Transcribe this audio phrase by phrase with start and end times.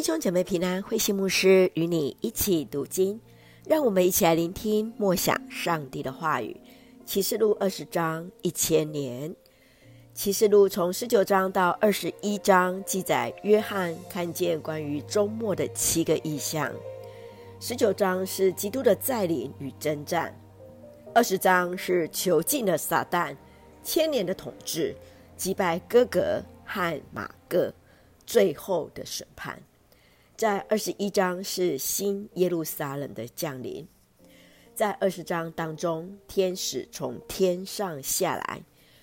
[0.00, 3.20] 弟兄姐妹平安，慧心牧师与你一起读经，
[3.66, 6.58] 让我们一起来聆听默想上帝的话语。
[7.04, 9.36] 启示录二十章一千年，
[10.14, 16.72] 启示录从十九章到二十一章记载约翰看见关于终末的七个异象。
[17.60, 20.34] 十九章是基督的再临与征战，
[21.14, 23.36] 二十章是囚禁了撒旦
[23.82, 24.96] 千年的统治，
[25.36, 27.70] 击败哥格和马各，
[28.24, 29.62] 最后的审判。
[30.40, 33.86] 在二十一章是新耶路撒冷的降临，
[34.74, 38.62] 在二十章当中，天使从天上下来，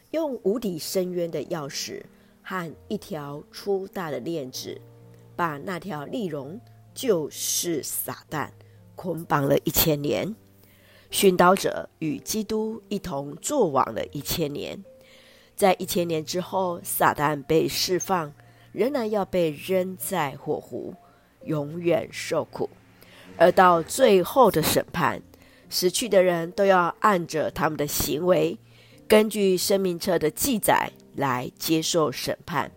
[0.09, 2.01] 用无底深渊的钥匙
[2.41, 4.81] 和一条粗大的链子，
[5.35, 6.59] 把那条利龙
[6.95, 8.49] 就是撒旦
[8.95, 10.35] 捆绑了一千年，
[11.11, 14.83] 殉道者与基督一同作王了一千年，
[15.55, 18.33] 在一千年之后，撒旦被释放，
[18.71, 20.95] 仍然要被扔在火湖。
[21.47, 22.69] 永远受苦，
[23.37, 25.21] 而到最后的审判，
[25.69, 28.57] 死去的人都要按着他们的行为，
[29.07, 32.71] 根据生命册的记载来接受审判。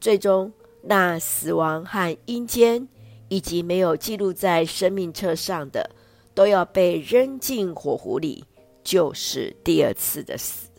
[0.00, 0.52] 最终，
[0.82, 2.88] 那死亡和阴间
[3.28, 5.90] 以及没有记录在生命册上的，
[6.34, 8.44] 都要被扔进火湖里，
[8.82, 10.70] 就是第二次的死。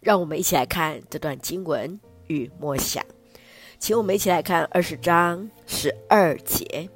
[0.00, 3.04] 让我们一起来看这段经文与默想。
[3.78, 6.88] 请我们一起来看二十章十二节。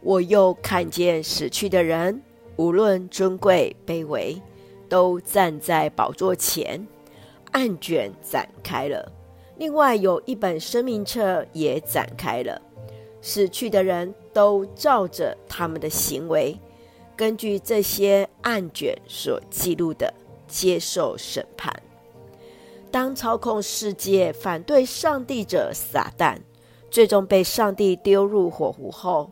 [0.00, 2.22] 我又看见死去的人，
[2.56, 4.40] 无论尊贵卑微，
[4.88, 6.86] 都站在宝座前，
[7.52, 9.12] 案卷展开了。
[9.58, 12.60] 另外有一本生命册也展开了。
[13.20, 16.58] 死去的人都照着他们的行为，
[17.14, 20.12] 根据这些案卷所记录的，
[20.48, 21.72] 接受审判。
[22.92, 26.36] 当操控世界、反对上帝者撒旦，
[26.90, 29.30] 最终被上帝丢入火湖后，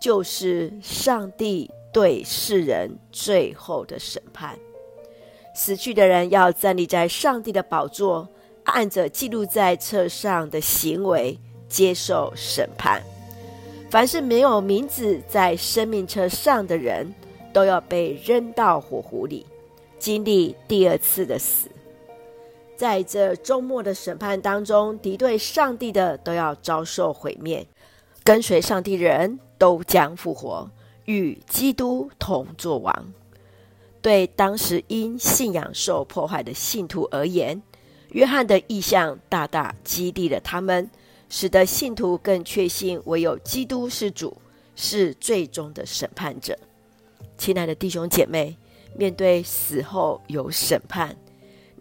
[0.00, 4.56] 就是上帝对世人最后的审判。
[5.52, 8.28] 死去的人要站立在上帝的宝座，
[8.62, 11.36] 按着记录在册上的行为
[11.68, 13.02] 接受审判。
[13.90, 17.12] 凡是没有名字在生命册上的人，
[17.52, 19.44] 都要被扔到火湖里，
[19.98, 21.68] 经历第二次的死。
[22.80, 27.66] 在这周末的审判当中，敌对上帝的都要遭受毁灭，
[28.24, 30.70] 跟随上帝的人都将复活，
[31.04, 33.12] 与基督同作王。
[34.00, 37.60] 对当时因信仰受迫害的信徒而言，
[38.12, 40.90] 约翰的意象大大激励了他们，
[41.28, 44.34] 使得信徒更确信唯有基督是主，
[44.74, 46.58] 是最终的审判者。
[47.36, 48.56] 亲爱的弟兄姐妹，
[48.96, 51.14] 面对死后有审判。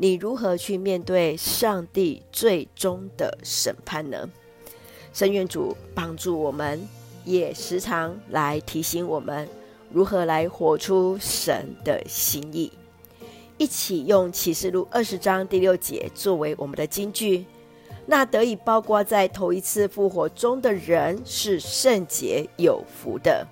[0.02, 4.30] 你如何去面对上帝最终的审判呢？
[5.12, 6.88] 深愿主帮助我们，
[7.26, 9.46] 也时常来提醒我们
[9.92, 12.72] 如何来活出神的心意。
[13.58, 17.46] 一起用启示录二十章第六节作为我们的金句：
[18.06, 23.46] 那得以包括在头一次复活中的人是圣洁有福的。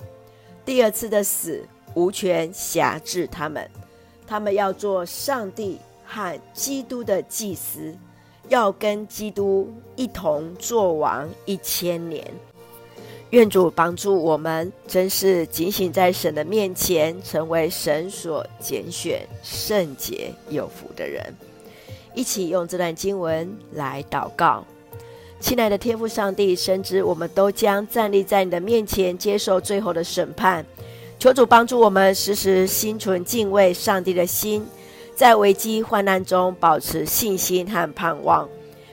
[0.63, 1.61] 第二次的死
[1.93, 3.69] 无权辖制他们，
[4.25, 5.77] 他们要做上帝。
[6.07, 7.93] 和基督的祭司，
[8.47, 12.25] 要跟基督一同作王一千年。
[13.31, 21.21] 愿主帮助我们，真是警醒在神的面前，成为神所拣选、圣洁、有福的人。
[22.13, 24.65] 一起用这段经文来祷告，
[25.41, 30.65] 亲爱的天父上帝，深知我们都将站立在你的面前，接受最后的审判。
[31.19, 34.65] 求主帮助我们，时时心存敬畏上帝的心。
[35.17, 38.47] 在危机患难中保持信心和盼望，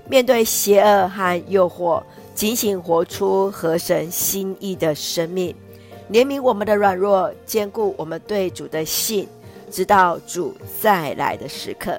[0.09, 2.03] 面对邪恶和诱惑，
[2.35, 5.55] 警醒活出合神心意的生命，
[6.11, 9.29] 怜悯我们的软弱，坚固我们对主的信，
[9.71, 11.95] 直到主再来的时刻。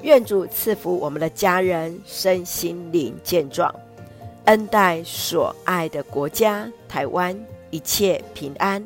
[0.00, 3.70] 愿主赐福我们的家人身心灵健壮，
[4.46, 7.38] 恩待所爱的国家台湾
[7.68, 8.82] 一切平安，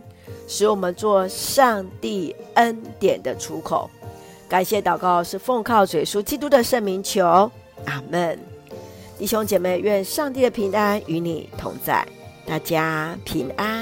[0.49, 3.89] 使我们做上帝恩典的出口。
[4.49, 7.51] 感谢祷告是奉靠主耶稣基督的圣名求，
[7.85, 8.39] 阿门。
[9.19, 12.07] 弟兄姐妹，愿上帝的平安与你同在，
[12.47, 13.76] 大家平安。